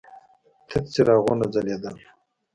تت 0.67 0.83
څراغونه 0.93 1.45
ځلېدل. 1.53 1.95